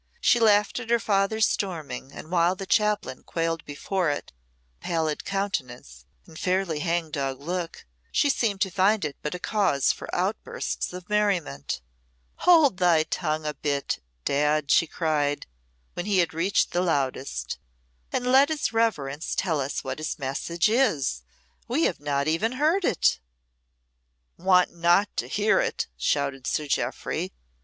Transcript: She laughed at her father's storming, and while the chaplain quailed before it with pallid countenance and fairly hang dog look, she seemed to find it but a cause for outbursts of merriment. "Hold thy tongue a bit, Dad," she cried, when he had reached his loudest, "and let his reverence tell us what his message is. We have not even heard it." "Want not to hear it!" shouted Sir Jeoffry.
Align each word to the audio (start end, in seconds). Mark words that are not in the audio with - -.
She 0.19 0.39
laughed 0.39 0.79
at 0.79 0.89
her 0.89 0.97
father's 0.97 1.47
storming, 1.47 2.11
and 2.11 2.31
while 2.31 2.55
the 2.55 2.65
chaplain 2.65 3.21
quailed 3.21 3.63
before 3.65 4.09
it 4.09 4.31
with 4.31 4.79
pallid 4.79 5.23
countenance 5.25 6.05
and 6.25 6.39
fairly 6.39 6.79
hang 6.79 7.11
dog 7.11 7.39
look, 7.39 7.85
she 8.11 8.27
seemed 8.27 8.61
to 8.61 8.71
find 8.71 9.05
it 9.05 9.15
but 9.21 9.35
a 9.35 9.39
cause 9.39 9.91
for 9.91 10.09
outbursts 10.15 10.91
of 10.91 11.07
merriment. 11.07 11.81
"Hold 12.37 12.77
thy 12.77 13.03
tongue 13.03 13.45
a 13.45 13.53
bit, 13.53 13.99
Dad," 14.25 14.71
she 14.71 14.87
cried, 14.87 15.45
when 15.93 16.07
he 16.07 16.17
had 16.17 16.33
reached 16.33 16.73
his 16.73 16.81
loudest, 16.81 17.59
"and 18.11 18.25
let 18.25 18.49
his 18.49 18.73
reverence 18.73 19.35
tell 19.35 19.59
us 19.61 19.83
what 19.83 19.99
his 19.99 20.17
message 20.17 20.67
is. 20.67 21.21
We 21.67 21.83
have 21.83 21.99
not 21.99 22.27
even 22.27 22.53
heard 22.53 22.85
it." 22.85 23.19
"Want 24.35 24.75
not 24.75 25.15
to 25.17 25.27
hear 25.27 25.59
it!" 25.59 25.85
shouted 25.95 26.47
Sir 26.47 26.65
Jeoffry. 26.65 27.33